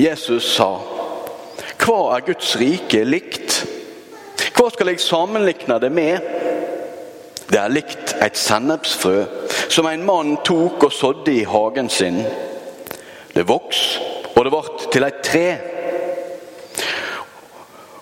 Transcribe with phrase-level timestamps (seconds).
[0.00, 0.78] Jesus sa,
[1.80, 3.58] hva er Guds rike likt?
[4.56, 6.24] Hva skal jeg sammenlikne det med?
[7.50, 9.26] Det er likt et sennepsfrø
[9.68, 12.22] som en mann tok og sådde i hagen sin.
[13.34, 13.82] Det voks,
[14.32, 15.46] og det ble til et tre.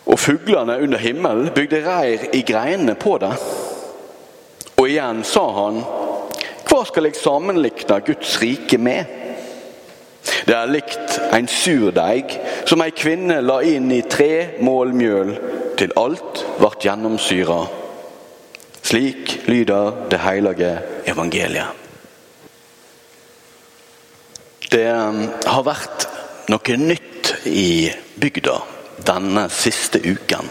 [0.06, 3.34] Og fuglene under himmelen bygde reir i greinene på det.
[4.78, 5.82] Og igjen sa han,
[6.68, 9.17] hva skal jeg sammenlikne Guds rike med?
[10.48, 12.34] Det er likt en surdeig
[12.68, 15.34] som ei kvinne la inn i tre mål mjøl
[15.78, 17.58] til alt ble gjennomsyra.
[18.88, 20.72] Slik lyder det hellige
[21.10, 21.84] evangeliet.
[24.68, 26.08] Det um, har vært
[26.52, 27.88] noe nytt i
[28.20, 28.56] bygda
[29.08, 30.48] denne siste uken.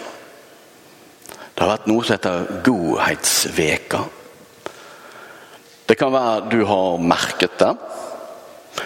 [1.58, 4.04] Det har vært noe som heter Godhetsveka.
[5.88, 7.72] Det kan være du har merket det.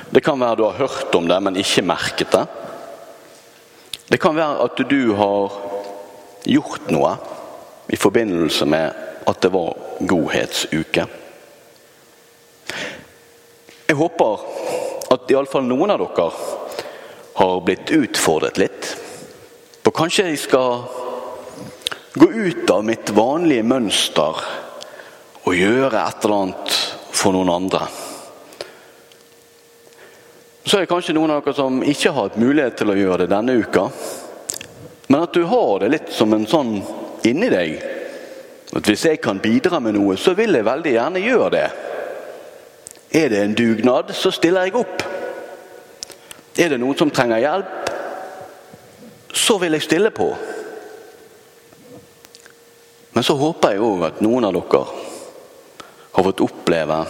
[0.09, 2.45] Det kan være du har hørt om det, men ikke merket det.
[4.11, 5.53] Det kan være at du har
[6.43, 7.13] gjort noe
[7.91, 8.91] i forbindelse med
[9.27, 11.05] at det var godhetsuke.
[13.87, 14.43] Jeg håper
[15.11, 16.27] at iallfall noen av dere
[17.39, 18.91] har blitt utfordret litt.
[19.81, 20.83] For kanskje jeg skal
[22.19, 24.43] gå ut av mitt vanlige mønster
[25.41, 26.79] og gjøre et eller annet
[27.15, 27.87] for noen andre.
[30.71, 33.25] Så er det kanskje noen av dere som ikke har hatt mulighet til å gjøre
[33.25, 33.81] det denne uka.
[35.11, 36.77] Men at du har det litt som en sånn
[37.27, 37.73] inni deg.
[38.79, 41.65] At hvis jeg kan bidra med noe, så vil jeg veldig gjerne gjøre det.
[43.19, 45.03] Er det en dugnad, så stiller jeg opp.
[46.55, 47.93] Er det noen som trenger hjelp,
[49.43, 50.31] så vil jeg stille på.
[53.11, 54.85] Men så håper jeg òg at noen av dere
[56.15, 57.05] har fått oppleve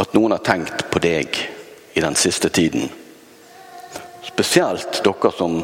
[0.00, 1.44] at noen har tenkt på deg
[1.94, 2.90] i den siste tiden.
[4.22, 5.62] Spesielt dere som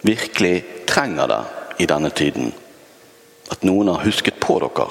[0.00, 1.42] virkelig trenger det
[1.78, 2.52] i denne tiden.
[3.50, 4.88] At noen har husket på dere.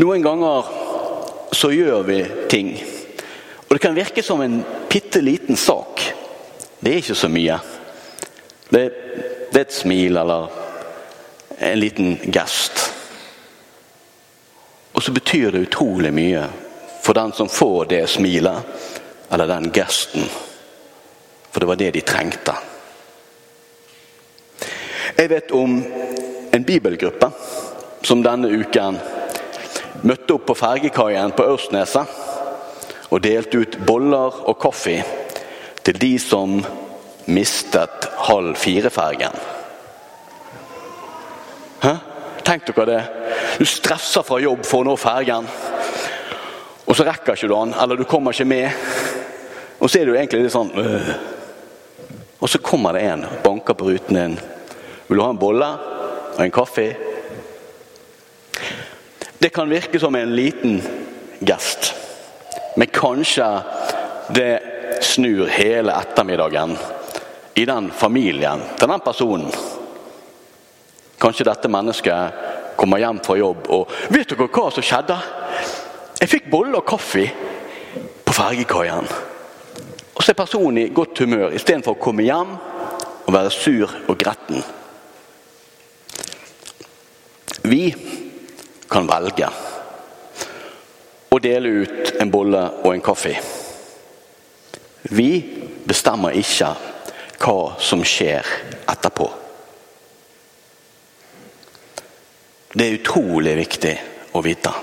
[0.00, 0.70] Noen ganger
[1.54, 2.18] så gjør vi
[2.50, 2.72] ting,
[3.68, 4.58] og det kan virke som en
[4.90, 6.02] bitte liten sak.
[6.80, 7.58] Det er ikke så mye.
[8.68, 8.82] Det,
[9.52, 10.50] det er et smil eller
[11.58, 12.82] en liten gest.
[14.94, 16.44] Og så betyr det utrolig mye
[17.04, 18.62] for den som får det smilet
[19.30, 20.24] eller den gesten.
[21.50, 22.54] For det var det de trengte.
[25.16, 25.76] Jeg vet om
[26.50, 27.28] en bibelgruppe
[28.02, 28.96] som denne uken
[30.02, 34.96] møtte opp på fergekaien på Ørsneset og delte ut boller og kaffe
[35.84, 36.56] til de som
[37.28, 39.36] mistet halv fire-fergen.
[42.44, 43.02] Tenk dere det.
[43.58, 45.46] Du stresser fra jobb for å nå fergen.
[46.94, 48.70] Og så rekker ikke du den, eller du kommer ikke med.
[49.82, 51.08] Og så er du egentlig litt sånn øh.
[52.38, 54.36] Og så kommer det en banker på ruten din.
[55.08, 55.72] 'Vil du ha en bolle
[56.36, 56.94] og en kaffe?'
[59.42, 60.78] Det kan virke som en liten
[61.42, 61.90] gest,
[62.76, 63.50] men kanskje
[64.30, 64.62] det
[65.02, 66.78] snur hele ettermiddagen
[67.54, 69.50] i den familien til den personen.
[71.18, 75.24] Kanskje dette mennesket kommer hjem fra jobb og 'Vet dere hva som skjedde?'
[76.24, 77.26] Jeg fikk bolle og kaffe
[78.24, 79.08] på fergekaien.
[80.16, 84.16] Og så er personen i godt humør istedenfor å komme hjem og være sur og
[84.22, 84.62] gretten.
[87.68, 87.82] Vi
[88.88, 89.50] kan velge
[91.28, 93.34] å dele ut en bolle og en kaffe.
[95.12, 95.28] Vi
[95.84, 96.72] bestemmer ikke
[97.44, 98.48] hva som skjer
[98.94, 99.28] etterpå.
[102.72, 103.96] Det er utrolig viktig
[104.32, 104.76] å vite.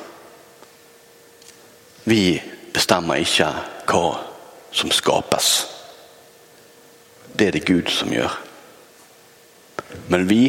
[2.11, 2.41] Vi
[2.73, 3.47] bestemmer ikke
[3.87, 4.07] hva
[4.75, 5.51] som skapes.
[7.31, 8.33] Det er det Gud som gjør.
[10.11, 10.41] Men vi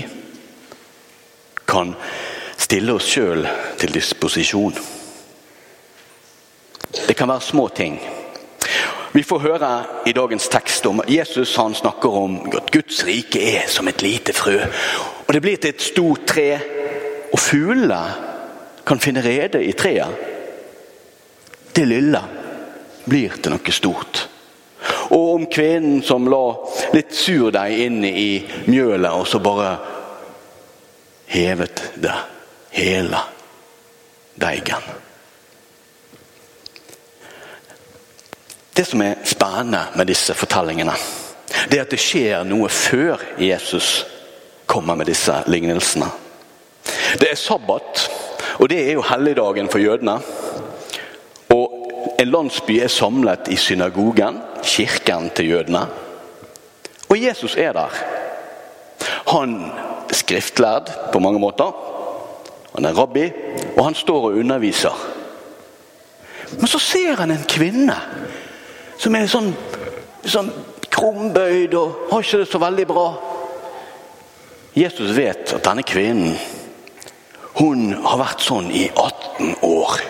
[1.71, 1.93] kan
[2.59, 3.47] stille oss sjøl
[3.79, 4.75] til disposisjon.
[7.07, 8.01] Det kan være små ting.
[9.15, 9.71] Vi får høre
[10.11, 14.35] i dagens tekst om Jesus han snakker om at Guds rike er som et lite
[14.35, 14.59] frø.
[15.29, 16.51] Og Det blir til et stort tre,
[17.31, 18.03] og fuglene
[18.83, 20.32] kan finne rede i treet
[21.73, 22.21] det lille
[23.05, 24.27] blir til noe stort.
[25.13, 26.45] Og om kvinnen som la
[26.95, 29.77] litt surdeig inn i mjølet, og så bare
[31.33, 32.15] hevet det
[32.77, 33.21] hele
[34.35, 34.91] deigen.
[38.73, 40.95] Det som er spennende med disse fortellingene,
[41.69, 44.07] det er at det skjer noe før Jesus
[44.67, 46.09] kommer med disse lignelsene.
[47.21, 48.07] Det er sabbat,
[48.59, 50.17] og det er jo helligdagen for jødene
[52.23, 55.87] en landsby er samlet i synagogen, kirken til jødene.
[57.11, 57.97] Og Jesus er der.
[59.33, 59.57] Han
[60.11, 61.73] er skriftlærd på mange måter.
[62.75, 63.27] Han er rabbi,
[63.77, 65.09] og han står og underviser.
[66.59, 67.97] Men så ser han en kvinne
[69.01, 69.51] som er sånn,
[70.25, 70.51] sånn
[70.93, 73.07] krumbøyd og har ikke det så veldig bra.
[74.77, 76.37] Jesus vet at denne kvinnen
[77.59, 80.01] hun har vært sånn i 18 år.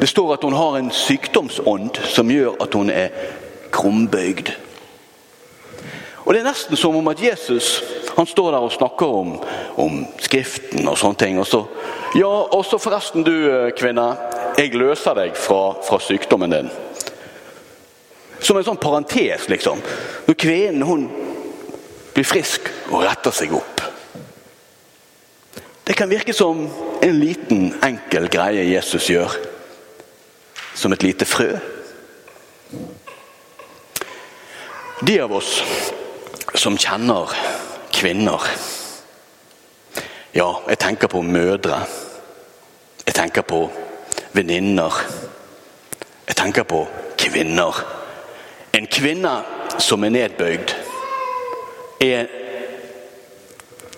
[0.00, 3.08] Det står at hun har en sykdomsånd som gjør at hun er
[3.72, 4.52] krumbøyd.
[6.26, 7.82] Og Det er nesten som om at Jesus
[8.16, 9.34] han står der og snakker om,
[9.76, 11.38] om Skriften og sånne ting.
[11.38, 11.60] Og så,
[12.16, 14.06] ja, og så forresten, du kvinne.
[14.56, 16.70] Jeg løser deg fra, fra sykdommen din.
[18.40, 19.82] Som en sånn parentes, liksom.
[20.26, 21.04] Når kvinnen hun
[22.14, 23.84] blir frisk og retter seg opp.
[25.86, 26.64] Det kan virke som
[27.04, 29.36] en liten, enkel greie Jesus gjør.
[30.76, 31.56] Som et lite frø.
[35.06, 35.62] De av oss
[36.54, 37.32] som kjenner
[37.92, 38.44] kvinner
[40.36, 41.80] Ja, jeg tenker på mødre.
[43.06, 43.70] Jeg tenker på
[44.36, 44.92] venninner.
[46.28, 46.82] Jeg tenker på
[47.18, 47.80] kvinner.
[48.76, 49.32] En kvinne
[49.78, 50.74] som er nedbøyd,
[52.00, 52.26] er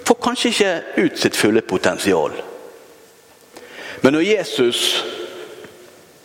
[0.06, 2.32] får kanskje ikke ut sitt fulle potensial.
[4.02, 5.04] Men når Jesus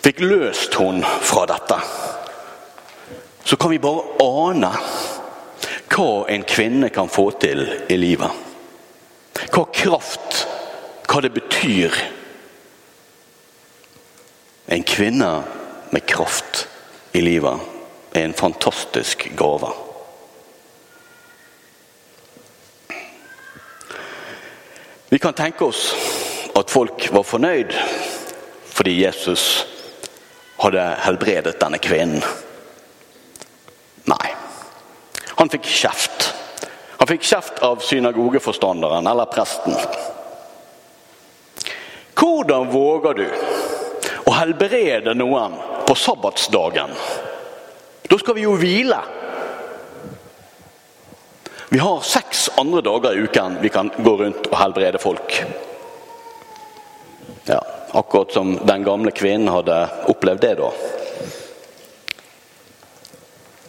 [0.03, 1.77] fikk løst hun fra dette,
[3.43, 4.71] så kan vi bare ane
[5.93, 8.31] hva en kvinne kan få til i livet.
[9.53, 10.43] Hva kraft,
[11.07, 11.93] hva det betyr.
[14.73, 15.31] En kvinne
[15.93, 16.65] med kraft
[17.13, 17.59] i livet
[18.13, 19.69] er en fantastisk gave.
[25.13, 25.91] Vi kan tenke oss
[26.57, 27.75] at folk var fornøyd
[28.73, 29.72] fordi Jesus
[30.63, 32.23] hadde helbredet denne kvinnen.
[34.07, 34.29] Nei.
[35.35, 36.29] Han fikk kjeft.
[36.97, 39.75] Han fikk kjeft av synagogeforstanderen eller presten.
[42.15, 43.25] Hvordan våger du
[44.23, 45.57] å helbrede noen
[45.87, 46.95] på sabbatsdagen?
[48.07, 49.01] Da skal vi jo hvile.
[51.73, 55.39] Vi har seks andre dager i uken vi kan gå rundt og helbrede folk.
[57.93, 59.77] Akkurat som den gamle kvinnen hadde
[60.09, 60.69] opplevd det, da.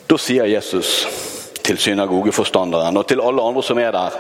[0.09, 0.91] Da sier Jesus
[1.65, 4.19] til synagogeforstanderen og til alle andre som er der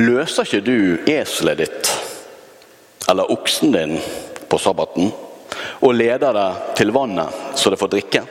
[0.00, 1.90] Løser ikke du eselet ditt
[3.12, 3.98] eller oksen din
[4.48, 5.10] på sabbaten
[5.84, 6.48] og leder det
[6.80, 8.22] til vannet så det får drikke?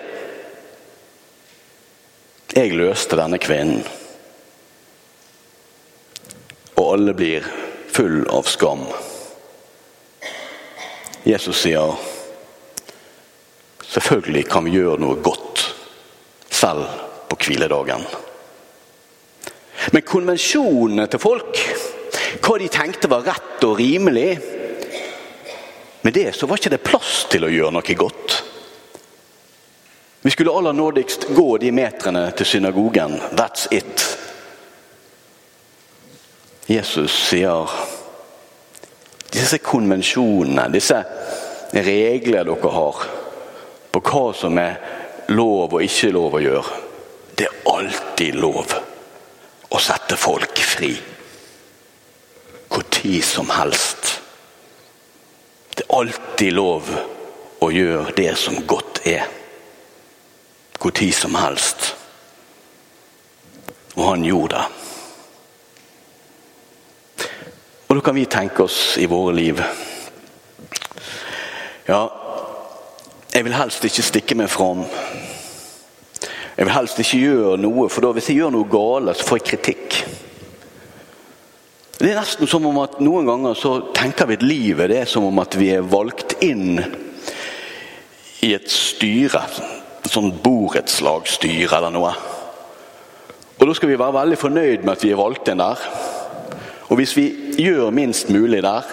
[2.51, 3.85] Jeg løste denne kvinnen.
[6.75, 7.45] Og alle blir
[7.93, 8.83] full av skam.
[11.23, 11.93] Jesus sier
[13.85, 15.63] selvfølgelig kan vi gjøre noe godt
[16.49, 16.87] selv
[17.29, 18.05] på hviledagen.
[19.91, 21.59] Men konvensjonene til folk,
[22.41, 24.31] hva de tenkte var rett og rimelig
[26.01, 28.37] Med det så var ikke det plass til å gjøre noe godt.
[30.25, 33.19] Vi skulle aller nådigst gå de metrene til synagogen.
[33.37, 34.01] That's it.
[36.65, 37.69] Jesus sier
[39.31, 40.97] disse konvensjonene, disse
[41.71, 43.03] regler dere har
[43.91, 44.79] på hva som er
[45.31, 46.79] lov og ikke lov å gjøre.
[47.35, 48.75] Det er alltid lov
[49.71, 50.93] å sette folk fri.
[53.01, 54.21] Tid som helst.
[55.73, 56.91] Det er alltid lov
[57.65, 59.25] å gjøre det som godt er.
[60.77, 61.95] Tid som helst.
[63.95, 64.90] Og han gjorde det.
[67.91, 69.57] Og da kan vi tenke oss i våre liv
[71.89, 72.05] Ja,
[73.33, 74.85] jeg vil helst ikke stikke meg fram.
[76.55, 79.41] Jeg vil helst ikke gjøre noe, for da hvis jeg gjør noe galt, så får
[79.41, 79.97] jeg kritikk.
[81.97, 85.11] Det er nesten som om at noen ganger så tenker vi at livet det er
[85.11, 86.79] som om at vi er valgt inn
[88.45, 89.43] i et styre.
[90.07, 92.15] Sånn borettslagsstyre eller noe.
[93.59, 95.87] Og da skal vi være veldig fornøyd med at vi er valgt inn der.
[96.91, 98.85] Og hvis vi gjør minst mulig der,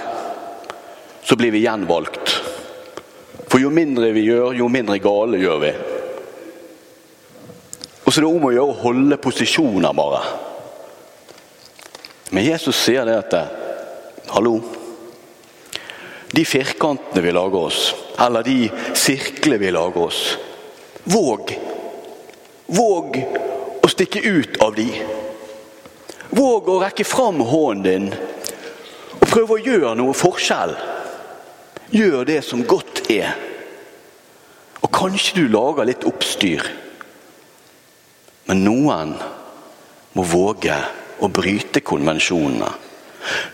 [1.23, 2.35] så blir vi gjenvalgt.
[3.49, 5.73] For jo mindre vi gjør, jo mindre gale gjør vi.
[8.05, 10.23] Og så er det om å gjøre å holde posisjoner, bare.
[12.33, 13.39] Men Jesus sier det at
[14.29, 14.59] Hallo.
[16.29, 20.23] De firkantene vi lager oss, eller de sirklene vi lager oss
[21.09, 21.55] Våg.
[22.67, 23.15] Våg
[23.81, 24.89] å stikke ut av de.
[26.37, 28.11] Våg å rekke fram hånden din
[29.29, 30.71] og prøve å gjøre noe forskjell.
[31.93, 33.35] Gjør det som godt er.
[34.81, 36.65] Og kanskje du lager litt oppstyr.
[38.49, 39.13] Men noen
[40.17, 40.79] må våge
[41.21, 42.73] å bryte konvensjonene.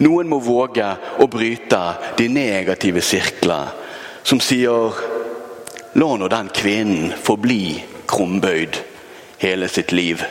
[0.07, 0.87] Noen må våge
[1.19, 1.83] å bryte
[2.21, 3.75] de negative sirkler
[4.23, 5.05] som sier
[5.95, 7.79] La nå den kvinnen forbli
[8.11, 8.79] krumbøyd
[9.43, 10.23] hele sitt liv.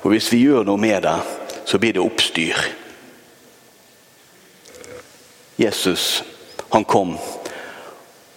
[0.00, 1.20] For hvis vi gjør noe med det,
[1.68, 2.85] så blir det oppstyr.
[5.56, 6.22] Jesus,
[6.68, 7.14] han kom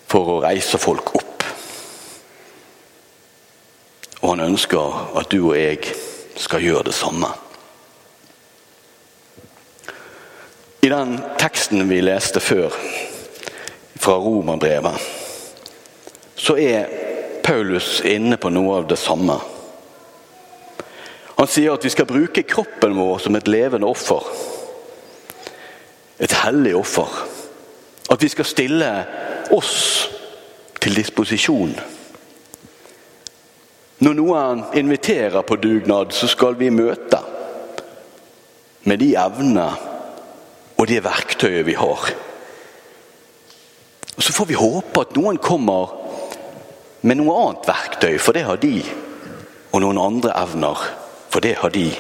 [0.08, 1.44] for å reise folk opp.
[4.22, 5.94] Og han ønsker at du og jeg
[6.40, 7.30] skal gjøre det samme.
[10.82, 12.76] I den teksten vi leste før,
[14.00, 14.96] fra Romerbrevet,
[16.40, 16.88] så er
[17.44, 19.36] Paulus inne på noe av det samme.
[21.36, 24.24] Han sier at vi skal bruke kroppen vår som et levende offer.
[26.20, 27.28] Et hellig offer.
[28.12, 28.90] At vi skal stille
[29.56, 30.10] oss
[30.82, 31.76] til disposisjon.
[34.00, 37.20] Når noen inviterer på dugnad, så skal vi møte
[38.88, 39.76] med de evner
[40.80, 42.12] og det verktøyet vi har.
[44.16, 45.96] Og Så får vi håpe at noen kommer
[47.02, 48.82] med noe annet verktøy, for det har de.
[49.72, 50.80] Og noen andre evner,
[51.30, 51.92] for det har de.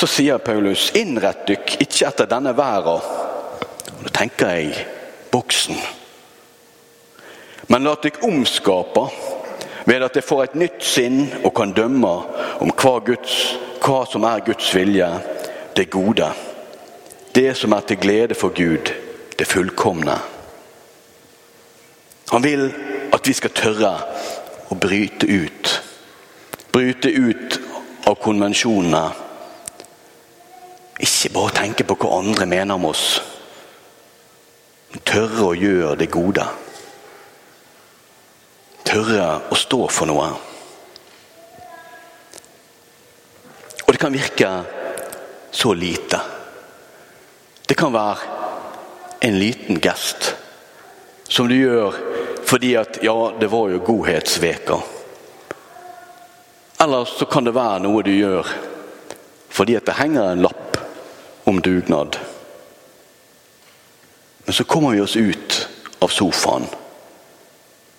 [0.00, 3.02] Så sier Paulus, innrett dykk ikke etter denne verden.
[3.98, 4.86] Og Da tenker jeg
[5.28, 5.76] boksen.
[7.68, 9.04] Men la dykk omskape
[9.84, 12.14] ved at dere får et nytt sinn og kan dømme
[12.64, 13.36] om hva, Guds,
[13.84, 15.12] hva som er Guds vilje,
[15.76, 16.32] det gode.
[17.36, 18.88] Det som er til glede for Gud,
[19.36, 20.16] det fullkomne.
[22.32, 22.70] Han vil
[23.12, 23.96] at vi skal tørre
[24.72, 25.80] å bryte ut.
[26.72, 27.60] Bryte ut
[28.08, 29.28] av konvensjonene.
[31.20, 33.18] Ikke bare tenke på hva andre mener om oss.
[34.88, 36.46] Men tørre å gjøre det gode.
[38.88, 40.30] Tørre å stå for noe.
[43.84, 44.48] Og det kan virke
[45.52, 46.22] så lite.
[47.68, 50.30] Det kan være en liten gest
[51.28, 52.00] som du gjør
[52.48, 54.80] fordi at ja, det var jo godhetsveka.
[56.80, 58.56] Eller så kan det være noe du gjør
[59.52, 60.59] fordi at det henger en lapp
[61.50, 62.16] om dugnad.
[64.44, 66.66] Men så kommer vi oss ut av sofaen.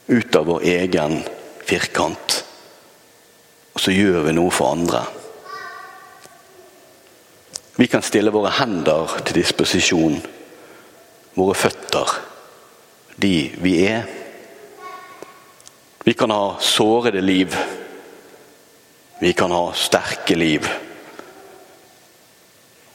[0.08, 1.24] Ut av vår egen
[1.63, 2.46] firkant.
[3.74, 5.01] Og så gjør vi noe for andre.
[7.75, 10.15] Vi kan stille våre hender til disposisjon.
[11.36, 12.15] Våre føtter.
[13.15, 14.08] De vi er.
[16.03, 17.58] Vi kan ha sårede liv.
[19.20, 20.72] Vi kan ha sterke liv.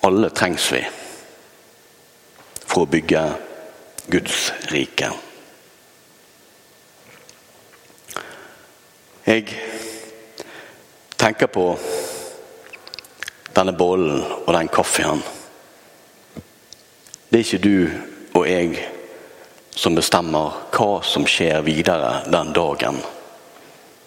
[0.06, 0.78] Alle trengs vi
[2.62, 3.22] for å bygge
[4.06, 5.08] Guds rike.
[9.26, 9.56] Jeg
[11.18, 11.64] tenker på
[13.56, 15.24] denne bollen og den kaffen.
[17.26, 18.86] Det er ikke du og jeg
[19.74, 23.02] som bestemmer hva som skjer videre den dagen.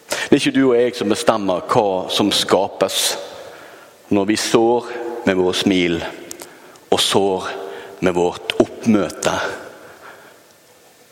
[0.07, 3.03] Det er ikke du og jeg som bestemmer hva som skapes
[4.15, 4.91] når vi sår
[5.25, 5.99] med våre smil
[6.89, 7.49] og sår
[8.05, 9.33] med vårt oppmøte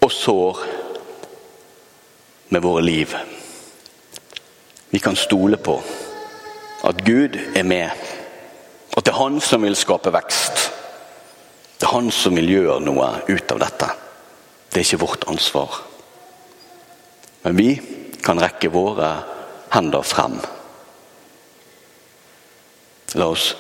[0.04, 0.62] og sår
[2.50, 3.16] med våre liv.
[4.90, 5.76] Vi kan stole på
[6.88, 7.92] at Gud er med,
[8.98, 10.72] at det er Han som vil skape vekst.
[11.78, 13.90] Det er Han som vil gjøre noe ut av dette.
[14.72, 15.82] Det er ikke vårt ansvar.
[17.44, 17.70] Men vi
[18.24, 19.12] kan rekke våre
[19.74, 20.40] hender frem.
[23.14, 23.56] La oss.